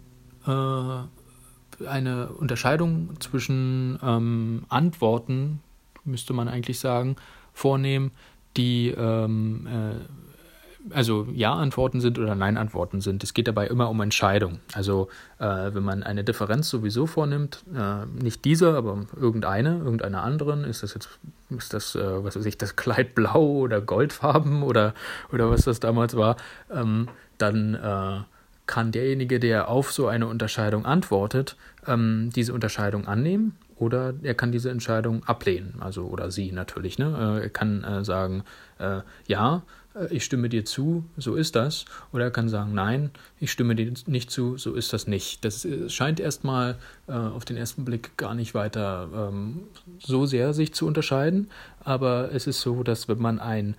äh, 0.46 1.87
eine 1.87 2.28
Unterscheidung 2.28 3.20
zwischen 3.20 3.98
ähm, 4.02 4.64
Antworten, 4.68 5.60
müsste 6.04 6.32
man 6.32 6.48
eigentlich 6.48 6.80
sagen, 6.80 7.16
vornehmen, 7.52 8.10
die 8.56 8.88
ähm, 8.88 9.66
äh, 9.66 10.92
also 10.94 11.26
Ja-Antworten 11.32 12.00
sind 12.00 12.18
oder 12.18 12.34
Nein-Antworten 12.34 13.00
sind. 13.00 13.22
Es 13.22 13.34
geht 13.34 13.48
dabei 13.48 13.66
immer 13.66 13.90
um 13.90 14.00
Entscheidung. 14.00 14.60
Also 14.72 15.08
äh, 15.38 15.44
wenn 15.44 15.82
man 15.82 16.02
eine 16.02 16.25
Differenz 16.25 16.68
sowieso 16.68 17.06
vornimmt, 17.06 17.64
äh, 17.75 18.06
nicht 18.22 18.44
diese, 18.44 18.76
aber 18.76 19.06
irgendeine, 19.16 19.78
irgendeiner 19.78 20.22
anderen, 20.22 20.64
ist 20.64 20.82
das 20.82 20.94
jetzt, 20.94 21.08
ist 21.50 21.75
das, 21.75 21.94
äh, 21.94 22.25
was 22.25 22.37
weiß 22.37 22.46
ich, 22.46 22.58
das 22.58 22.76
Kleid 22.76 23.14
blau 23.14 23.42
oder 23.42 23.80
goldfarben 23.80 24.62
oder, 24.62 24.94
oder 25.32 25.50
was 25.50 25.62
das 25.62 25.80
damals 25.80 26.16
war, 26.16 26.37
ähm, 26.72 27.08
dann 27.38 27.75
äh, 27.75 28.20
kann 28.68 28.92
derjenige, 28.92 29.40
der 29.40 29.68
auf 29.68 29.90
so 29.90 30.06
eine 30.06 30.28
Unterscheidung 30.28 30.87
antwortet, 30.87 31.56
ähm, 31.88 32.30
diese 32.37 32.52
Unterscheidung 32.52 33.08
annehmen 33.08 33.56
oder 33.76 34.14
er 34.22 34.34
kann 34.34 34.52
diese 34.52 34.70
Entscheidung 34.70 35.25
ablehnen, 35.25 35.76
also 35.80 36.04
oder 36.04 36.30
sie 36.30 36.52
natürlich. 36.52 36.98
Ne? 36.98 37.40
Äh, 37.40 37.44
er 37.44 37.50
kann 37.50 37.82
äh, 37.82 38.04
sagen, 38.04 38.44
äh, 38.78 39.00
ja, 39.26 39.62
äh, 39.94 40.12
ich 40.14 40.25
stimme 40.25 40.48
dir 40.48 40.64
zu, 40.64 41.04
so 41.16 41.34
ist 41.34 41.56
das. 41.56 41.84
Oder 42.12 42.25
er 42.25 42.30
kann 42.30 42.48
sagen, 42.48 42.75
nein, 42.75 43.10
ich 43.40 43.50
stimme 43.50 43.75
dir 43.75 43.92
nicht 44.06 44.30
zu, 44.30 44.56
so 44.58 44.75
ist 44.75 44.92
das 44.92 45.06
nicht. 45.06 45.44
Das 45.44 45.64
äh, 45.64 45.88
scheint 45.88 46.20
erstmal 46.20 46.76
äh, 47.08 47.12
auf 47.12 47.44
den 47.44 47.56
ersten 47.56 47.84
Blick 47.84 48.16
gar 48.16 48.34
nicht 48.34 48.54
weiter 48.54 49.08
ähm, 49.14 49.62
so 49.98 50.26
sehr 50.26 50.54
sich 50.54 50.75
zu 50.75 50.87
unterscheiden. 50.87 51.48
Aber 51.80 52.32
es 52.32 52.46
ist 52.46 52.60
so, 52.60 52.82
dass 52.82 53.08
wenn 53.08 53.18
man 53.18 53.38
ein 53.38 53.76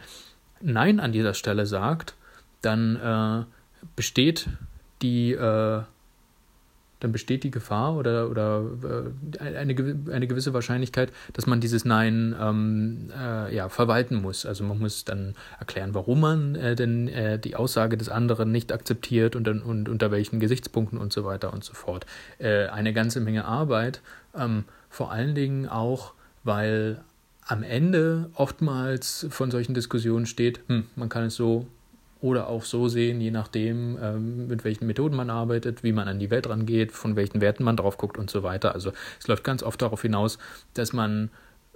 Nein 0.61 0.99
an 0.99 1.11
dieser 1.13 1.33
Stelle 1.33 1.65
sagt, 1.65 2.15
dann 2.61 3.45
besteht 3.95 4.49
die, 5.01 5.31
äh, 5.33 5.81
dann 6.99 7.11
besteht 7.13 7.43
die 7.43 7.51
Gefahr 7.51 7.95
oder, 7.95 8.29
oder 8.29 8.65
äh, 9.39 9.43
eine, 9.43 9.75
eine 10.11 10.27
gewisse 10.27 10.53
Wahrscheinlichkeit, 10.53 11.11
dass 11.33 11.47
man 11.47 11.61
dieses 11.61 11.85
Nein 11.85 12.35
ähm, 12.39 13.09
äh, 13.17 13.55
ja, 13.55 13.69
verwalten 13.69 14.21
muss. 14.21 14.45
Also 14.45 14.63
man 14.63 14.79
muss 14.79 15.05
dann 15.05 15.35
erklären, 15.59 15.93
warum 15.93 16.19
man 16.19 16.55
äh, 16.55 16.75
denn 16.75 17.07
äh, 17.07 17.39
die 17.39 17.55
Aussage 17.55 17.97
des 17.97 18.09
anderen 18.09 18.51
nicht 18.51 18.73
akzeptiert 18.73 19.35
und, 19.35 19.45
dann, 19.45 19.61
und 19.61 19.87
unter 19.87 20.11
welchen 20.11 20.39
Gesichtspunkten 20.39 20.99
und 20.99 21.13
so 21.13 21.23
weiter 21.23 21.53
und 21.53 21.63
so 21.63 21.73
fort. 21.73 22.05
Äh, 22.37 22.67
eine 22.67 22.93
ganze 22.93 23.21
Menge 23.21 23.45
Arbeit, 23.45 24.01
ähm, 24.37 24.65
vor 24.89 25.11
allen 25.11 25.35
Dingen 25.35 25.69
auch, 25.69 26.13
weil 26.43 27.01
am 27.47 27.63
Ende 27.63 28.29
oftmals 28.35 29.25
von 29.29 29.51
solchen 29.51 29.73
Diskussionen 29.73 30.25
steht, 30.25 30.59
hm, 30.67 30.85
man 30.95 31.09
kann 31.09 31.23
es 31.23 31.35
so 31.35 31.65
oder 32.21 32.47
auch 32.47 32.63
so 32.63 32.87
sehen, 32.87 33.21
je 33.21 33.31
nachdem, 33.31 33.97
ähm, 34.01 34.47
mit 34.47 34.63
welchen 34.63 34.87
Methoden 34.87 35.15
man 35.15 35.29
arbeitet, 35.29 35.83
wie 35.83 35.93
man 35.93 36.07
an 36.07 36.19
die 36.19 36.29
Welt 36.29 36.49
rangeht, 36.49 36.91
von 36.91 37.15
welchen 37.15 37.41
Werten 37.41 37.63
man 37.63 37.77
drauf 37.77 37.97
guckt 37.97 38.17
und 38.17 38.29
so 38.29 38.43
weiter. 38.43 38.73
Also 38.73 38.91
es 39.19 39.27
läuft 39.27 39.43
ganz 39.43 39.63
oft 39.63 39.81
darauf 39.81 40.01
hinaus, 40.01 40.37
dass 40.73 40.91
man 40.91 41.29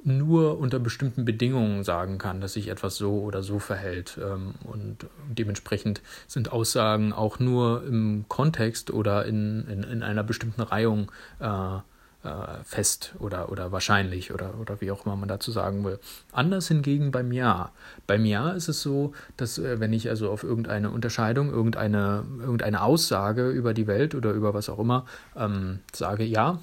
nur 0.05 0.59
unter 0.59 0.79
bestimmten 0.79 1.23
Bedingungen 1.23 1.85
sagen 1.85 2.17
kann, 2.17 2.41
dass 2.41 2.53
sich 2.53 2.67
etwas 2.67 2.97
so 2.97 3.19
oder 3.21 3.41
so 3.41 3.59
verhält. 3.59 4.19
Ähm, 4.21 4.55
und 4.65 5.07
dementsprechend 5.29 6.01
sind 6.27 6.51
Aussagen 6.51 7.13
auch 7.13 7.39
nur 7.39 7.85
im 7.85 8.25
Kontext 8.27 8.91
oder 8.91 9.25
in, 9.25 9.65
in, 9.67 9.83
in 9.83 10.03
einer 10.03 10.23
bestimmten 10.23 10.62
Reihung 10.62 11.12
äh, 11.39 11.77
äh, 12.24 12.63
fest 12.63 13.13
oder, 13.20 13.51
oder 13.51 13.72
wahrscheinlich 13.72 14.34
oder, 14.34 14.60
oder 14.60 14.82
wie 14.82 14.92
auch 14.92 15.06
immer 15.06 15.15
man 15.15 15.30
dazu 15.30 15.51
sagen 15.51 15.84
will. 15.84 16.00
Anders 16.32 16.68
hingegen 16.68 17.12
beim 17.12 17.32
Ja. 17.32 17.72
Beim 18.08 18.25
Ja 18.25 18.51
ist 18.51 18.70
es 18.70 18.82
so, 18.82 19.13
dass 19.38 19.58
äh, 19.58 19.80
wenn 19.80 19.94
ich 19.94 20.10
also 20.10 20.30
auf 20.32 20.44
irgendeine 20.44 20.89
Unterscheidung, 20.92 21.50
irgendeine, 21.51 22.24
irgendeine 22.39 22.82
Aussage 22.82 23.50
über 23.50 23.74
die 23.74 23.88
Welt 23.88 24.15
oder 24.15 24.32
über 24.32 24.53
was 24.53 24.70
auch 24.70 24.80
immer 24.80 25.06
ähm, 25.36 25.80
sage, 25.94 26.24
ja, 26.24 26.60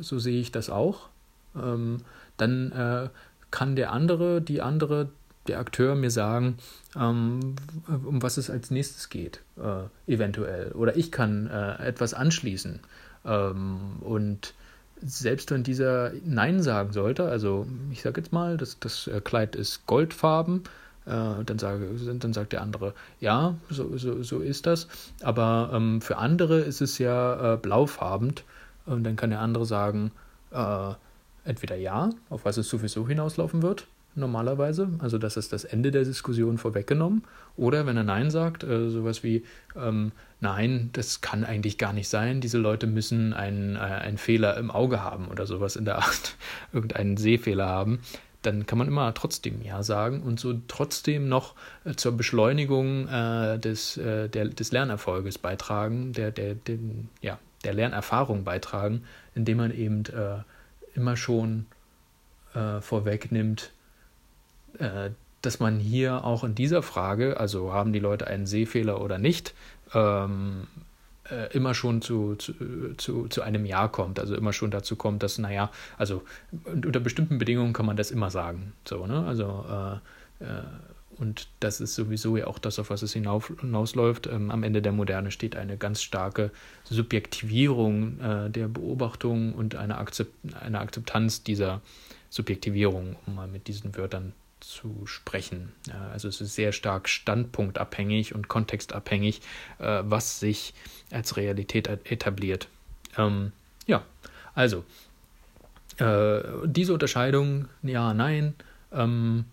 so 0.00 0.18
sehe 0.18 0.40
ich 0.40 0.52
das 0.52 0.70
auch, 0.70 1.08
ähm, 1.54 1.98
dann 2.36 2.72
äh, 2.72 3.08
kann 3.50 3.76
der 3.76 3.92
andere, 3.92 4.42
die 4.42 4.60
andere, 4.60 5.08
der 5.46 5.60
Akteur 5.60 5.94
mir 5.94 6.10
sagen, 6.10 6.58
ähm, 6.96 7.54
um 7.86 8.22
was 8.22 8.36
es 8.36 8.50
als 8.50 8.70
nächstes 8.70 9.08
geht, 9.08 9.40
äh, 9.56 10.12
eventuell. 10.12 10.72
Oder 10.72 10.96
ich 10.96 11.12
kann 11.12 11.46
äh, 11.46 11.86
etwas 11.86 12.14
anschließen. 12.14 12.80
Ähm, 13.24 13.78
und 14.00 14.54
selbst 15.02 15.50
wenn 15.50 15.62
dieser 15.62 16.12
Nein 16.24 16.62
sagen 16.62 16.92
sollte, 16.92 17.24
also 17.24 17.66
ich 17.90 18.02
sage 18.02 18.20
jetzt 18.20 18.32
mal, 18.32 18.56
das, 18.56 18.78
das 18.80 19.06
äh, 19.06 19.20
Kleid 19.20 19.56
ist 19.56 19.86
goldfarben, 19.86 20.64
äh, 21.06 21.44
dann, 21.44 21.58
sage, 21.58 21.88
dann 22.18 22.32
sagt 22.32 22.52
der 22.52 22.62
andere, 22.62 22.94
ja, 23.20 23.54
so, 23.70 23.96
so, 23.96 24.22
so 24.22 24.40
ist 24.40 24.66
das, 24.66 24.88
aber 25.22 25.70
ähm, 25.72 26.00
für 26.00 26.16
andere 26.16 26.60
ist 26.60 26.80
es 26.80 26.98
ja 26.98 27.54
äh, 27.54 27.56
blaufarben 27.56 28.34
und 28.86 29.04
dann 29.04 29.16
kann 29.16 29.30
der 29.30 29.40
andere 29.40 29.66
sagen, 29.66 30.12
äh, 30.50 30.94
entweder 31.44 31.76
ja, 31.76 32.10
auf 32.30 32.44
was 32.44 32.56
es 32.56 32.68
sowieso 32.68 33.06
hinauslaufen 33.06 33.62
wird, 33.62 33.86
normalerweise. 34.16 34.90
Also 34.98 35.18
das 35.18 35.36
ist 35.36 35.52
das 35.52 35.64
Ende 35.64 35.90
der 35.90 36.04
Diskussion 36.04 36.58
vorweggenommen. 36.58 37.24
Oder 37.56 37.86
wenn 37.86 37.96
er 37.96 38.04
Nein 38.04 38.30
sagt, 38.30 38.64
äh, 38.64 38.90
sowas 38.90 39.22
wie 39.22 39.44
ähm, 39.76 40.12
Nein, 40.40 40.90
das 40.92 41.22
kann 41.22 41.44
eigentlich 41.44 41.78
gar 41.78 41.92
nicht 41.92 42.08
sein. 42.08 42.40
Diese 42.40 42.58
Leute 42.58 42.86
müssen 42.86 43.32
einen, 43.32 43.76
äh, 43.76 43.78
einen 43.78 44.18
Fehler 44.18 44.56
im 44.58 44.70
Auge 44.70 45.02
haben 45.02 45.28
oder 45.28 45.46
sowas 45.46 45.76
in 45.76 45.84
der 45.84 45.96
Art, 46.02 46.36
irgendeinen 46.72 47.16
Sehfehler 47.16 47.66
haben. 47.66 48.00
Dann 48.42 48.66
kann 48.66 48.78
man 48.78 48.86
immer 48.86 49.12
trotzdem 49.14 49.62
Ja 49.62 49.82
sagen 49.82 50.22
und 50.22 50.38
so 50.38 50.54
trotzdem 50.68 51.28
noch 51.28 51.54
äh, 51.84 51.94
zur 51.94 52.16
Beschleunigung 52.16 53.08
äh, 53.08 53.58
des, 53.58 53.96
äh, 53.96 54.28
der, 54.28 54.48
des 54.48 54.72
Lernerfolges 54.72 55.38
beitragen, 55.38 56.12
der, 56.12 56.30
der, 56.30 56.54
den, 56.54 57.08
ja, 57.22 57.38
der 57.64 57.74
Lernerfahrung 57.74 58.44
beitragen, 58.44 59.02
indem 59.34 59.56
man 59.56 59.74
eben 59.74 60.04
immer 60.94 61.16
schon 61.16 61.66
vorwegnimmt, 62.80 63.72
dass 65.42 65.60
man 65.60 65.78
hier 65.78 66.24
auch 66.24 66.44
in 66.44 66.54
dieser 66.54 66.82
Frage, 66.82 67.38
also 67.38 67.72
haben 67.72 67.92
die 67.92 67.98
Leute 67.98 68.26
einen 68.26 68.46
Sehfehler 68.46 69.00
oder 69.00 69.18
nicht, 69.18 69.54
ähm, 69.94 70.66
äh, 71.30 71.52
immer 71.54 71.74
schon 71.74 72.02
zu, 72.02 72.36
zu, 72.36 72.52
zu, 72.96 73.28
zu 73.28 73.42
einem 73.42 73.64
Ja 73.64 73.88
kommt. 73.88 74.20
Also 74.20 74.34
immer 74.34 74.52
schon 74.52 74.70
dazu 74.70 74.96
kommt, 74.96 75.22
dass, 75.22 75.38
naja, 75.38 75.70
also 75.98 76.22
unter 76.64 77.00
bestimmten 77.00 77.38
Bedingungen 77.38 77.72
kann 77.72 77.86
man 77.86 77.96
das 77.96 78.10
immer 78.10 78.30
sagen. 78.30 78.72
So, 78.84 79.06
ne? 79.06 79.24
Also 79.26 79.64
äh, 80.40 80.44
äh, 80.44 80.62
und 81.18 81.48
das 81.60 81.80
ist 81.80 81.94
sowieso 81.94 82.36
ja 82.36 82.46
auch 82.46 82.58
das, 82.58 82.78
auf 82.78 82.90
was 82.90 83.02
es 83.02 83.14
hinauf, 83.14 83.50
hinausläuft. 83.60 84.26
Ähm, 84.26 84.50
am 84.50 84.62
Ende 84.62 84.82
der 84.82 84.92
Moderne 84.92 85.30
steht 85.30 85.56
eine 85.56 85.78
ganz 85.78 86.02
starke 86.02 86.50
Subjektivierung 86.84 88.20
äh, 88.20 88.50
der 88.50 88.68
Beobachtung 88.68 89.54
und 89.54 89.76
eine, 89.76 89.96
Akzept, 89.96 90.34
eine 90.60 90.80
Akzeptanz 90.80 91.42
dieser 91.42 91.80
Subjektivierung, 92.28 93.16
um 93.26 93.34
mal 93.34 93.48
mit 93.48 93.66
diesen 93.66 93.96
Wörtern 93.96 94.34
zu 94.66 95.06
sprechen. 95.06 95.72
Also 96.10 96.28
es 96.28 96.40
ist 96.40 96.54
sehr 96.54 96.72
stark 96.72 97.08
standpunktabhängig 97.08 98.34
und 98.34 98.48
kontextabhängig, 98.48 99.40
äh, 99.78 100.02
was 100.04 100.40
sich 100.40 100.74
als 101.12 101.36
Realität 101.36 101.88
etabliert. 101.88 102.68
Ähm, 103.16 103.52
ja, 103.86 104.04
also 104.54 104.84
äh, 105.98 106.42
diese 106.64 106.92
Unterscheidung, 106.92 107.68
ja, 107.82 108.12
nein, 108.12 108.54
ähm, 108.92 109.44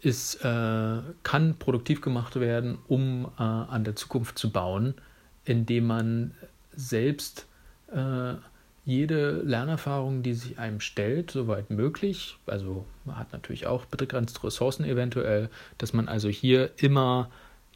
ist, 0.00 0.36
äh, 0.44 0.98
kann 1.22 1.56
produktiv 1.58 2.00
gemacht 2.00 2.40
werden, 2.40 2.78
um 2.88 3.26
äh, 3.38 3.42
an 3.42 3.84
der 3.84 3.96
Zukunft 3.96 4.38
zu 4.38 4.50
bauen, 4.50 4.94
indem 5.44 5.86
man 5.86 6.34
selbst 6.74 7.46
äh, 7.92 8.34
jede 8.88 9.42
Lernerfahrung, 9.42 10.22
die 10.22 10.32
sich 10.32 10.58
einem 10.58 10.80
stellt, 10.80 11.30
soweit 11.30 11.68
möglich, 11.68 12.38
also 12.46 12.86
man 13.04 13.18
hat 13.18 13.34
natürlich 13.34 13.66
auch 13.66 13.84
begrenzte 13.84 14.42
Ressourcen 14.42 14.82
eventuell, 14.82 15.50
dass 15.76 15.92
man 15.92 16.08
also 16.08 16.30
hier 16.30 16.70
immer 16.78 17.28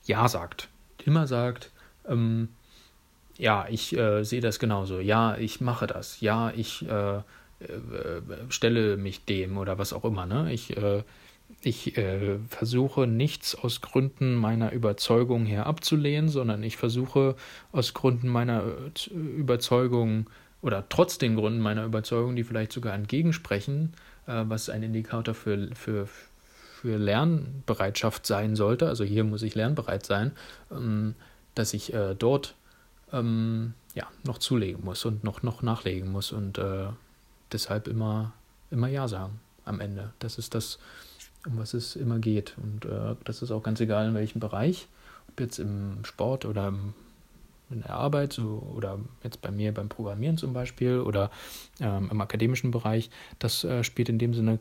Ja 0.07 0.27
sagt. 0.27 0.69
Immer 1.05 1.27
sagt, 1.27 1.71
ähm, 2.09 2.49
ja, 3.37 3.67
ich 3.69 3.95
äh, 3.95 4.25
sehe 4.25 4.41
das 4.41 4.59
genauso, 4.59 5.01
ja, 5.01 5.37
ich 5.37 5.61
mache 5.61 5.87
das, 5.87 6.23
ja, 6.23 6.51
ich 6.57 6.89
äh, 6.89 7.17
äh, 7.17 7.23
stelle 8.49 8.97
mich 8.97 9.27
dem 9.27 9.59
oder 9.59 9.77
was 9.77 9.93
auch 9.93 10.07
immer. 10.07 10.25
Ne? 10.25 10.51
Ich, 10.51 10.79
äh, 10.79 11.03
ich 11.61 11.99
äh, 11.99 12.39
versuche 12.49 13.07
nichts 13.07 13.55
aus 13.55 13.83
Gründen 13.83 14.35
meiner 14.35 14.73
Überzeugung 14.73 15.45
her 15.45 15.67
abzulehnen, 15.67 16.31
sondern 16.31 16.63
ich 16.63 16.79
versuche 16.79 17.37
aus 17.71 17.93
Gründen 17.93 18.29
meiner 18.29 18.63
äh, 18.65 19.15
Überzeugung 19.15 20.27
oder 20.63 20.85
trotz 20.89 21.19
den 21.19 21.37
Gründen 21.37 21.61
meiner 21.61 21.85
Überzeugung, 21.85 22.37
die 22.37 22.45
vielleicht 22.45 22.73
sogar 22.73 22.95
entgegensprechen, 22.95 23.93
äh, 24.27 24.45
was 24.47 24.71
ein 24.71 24.83
Indikator 24.83 25.35
für, 25.35 25.69
für, 25.75 26.09
für 26.81 26.97
Lernbereitschaft 26.97 28.27
sein 28.27 28.57
sollte, 28.57 28.89
also 28.89 29.05
hier 29.05 29.25
muss 29.25 29.43
ich 29.43 29.55
lernbereit 29.55 30.07
sein, 30.07 30.33
ähm, 30.71 31.15
dass 31.55 31.75
ich 31.75 31.93
äh, 31.93 32.15
dort 32.15 32.55
ähm, 33.13 33.75
ja, 33.95 34.07
noch 34.25 34.39
zulegen 34.39 34.85
muss 34.85 35.05
und 35.05 35.25
noch, 35.25 35.43
noch 35.43 35.63
nachlegen 35.63 36.11
muss 36.11 36.33
und 36.33 36.59
äh, 36.59 36.87
deshalb 37.53 37.89
immer, 37.89 38.33
immer 38.71 38.89
Ja 38.89 39.09
sagen 39.09 39.39
am 39.65 39.81
Ende. 39.81 40.13
Das 40.19 40.39
ist 40.39 40.55
das, 40.55 40.79
um 41.47 41.59
was 41.59 41.75
es 41.75 41.97
immer 41.97 42.19
geht. 42.19 42.55
Und 42.57 42.85
äh, 42.85 43.15
das 43.25 43.43
ist 43.43 43.51
auch 43.51 43.63
ganz 43.63 43.81
egal 43.81 44.09
in 44.09 44.15
welchem 44.15 44.41
Bereich, 44.41 44.89
ob 45.29 45.41
jetzt 45.41 45.59
im 45.59 46.05
Sport 46.05 46.45
oder 46.45 46.69
im 46.69 46.95
in 47.73 47.83
der 47.83 47.95
Arbeit 47.95 48.33
so, 48.33 48.63
oder 48.77 48.99
jetzt 49.23 49.43
bei 49.43 49.51
mir 49.51 49.73
beim 49.73 49.89
Programmieren 49.89 50.37
zum 50.37 50.53
Beispiel 50.53 51.01
oder 51.01 51.31
ähm, 51.81 52.09
im 52.11 52.21
akademischen 52.21 52.71
Bereich, 52.71 53.11
das 53.39 53.65
äh, 53.65 53.85
spielt 53.85 54.09
in 54.09 54.19
dem 54.19 54.35
Sinne 54.35 54.59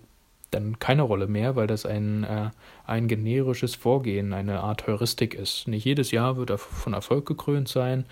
dann 0.52 0.80
keine 0.80 1.04
Rolle 1.04 1.28
mehr, 1.28 1.56
weil 1.56 1.68
das 1.68 1.86
ein, 1.86 2.24
äh, 2.24 2.50
ein 2.86 3.08
generisches 3.08 3.76
Vorgehen, 3.76 4.34
eine 4.34 4.60
Art 4.60 4.86
Heuristik 4.86 5.34
ist. 5.34 5.68
Nicht 5.68 5.86
jedes 5.86 6.12
Jahr 6.12 6.38
wird 6.38 6.50
er 6.50 6.58
von 6.58 6.94
Erfolg 6.94 7.26
gekrönt 7.26 7.70
sein, 7.70 8.06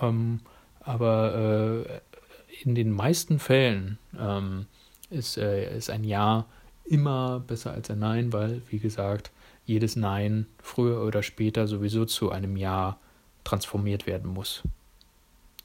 ähm, 0.00 0.40
aber 0.80 1.84
äh, 1.86 2.62
in 2.62 2.74
den 2.74 2.90
meisten 2.90 3.38
Fällen 3.38 3.98
ähm, 4.18 4.66
ist, 5.10 5.38
äh, 5.38 5.76
ist 5.76 5.90
ein 5.90 6.04
Ja 6.04 6.46
immer 6.84 7.40
besser 7.40 7.72
als 7.72 7.90
ein 7.90 7.98
Nein, 7.98 8.32
weil, 8.32 8.62
wie 8.68 8.78
gesagt, 8.78 9.32
jedes 9.64 9.96
Nein 9.96 10.46
früher 10.62 11.02
oder 11.02 11.22
später 11.22 11.66
sowieso 11.66 12.04
zu 12.04 12.30
einem 12.30 12.56
Ja 12.56 12.98
transformiert 13.46 14.06
werden 14.06 14.30
muss. 14.30 14.62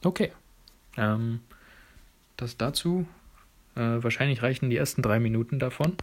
Okay. 0.04 0.32
Ähm, 0.98 1.42
das 2.38 2.58
dazu. 2.58 3.08
Äh, 3.76 4.04
wahrscheinlich 4.04 4.44
reichen 4.44 4.70
die 4.70 4.78
ersten 4.78 5.02
drei 5.02 5.20
Minuten 5.20 5.58
davon, 5.58 5.96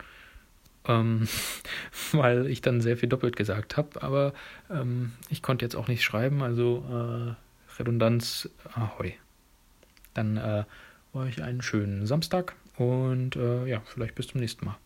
ähm, 0.86 1.28
weil 2.12 2.46
ich 2.46 2.62
dann 2.62 2.80
sehr 2.80 2.96
viel 2.96 3.08
doppelt 3.08 3.36
gesagt 3.36 3.76
habe. 3.76 4.02
Aber 4.02 4.32
ähm, 4.70 5.12
ich 5.28 5.42
konnte 5.42 5.64
jetzt 5.64 5.76
auch 5.76 5.88
nicht 5.88 6.02
schreiben, 6.02 6.42
also 6.42 6.84
äh, 6.90 7.78
Redundanz, 7.78 8.48
ahoi. 8.74 9.14
Dann 10.14 10.36
äh, 10.36 10.64
euch 11.12 11.42
einen 11.42 11.62
schönen 11.62 12.06
Samstag 12.06 12.56
und 12.76 13.36
äh, 13.36 13.66
ja, 13.66 13.82
vielleicht 13.84 14.14
bis 14.14 14.28
zum 14.28 14.40
nächsten 14.40 14.64
Mal. 14.64 14.76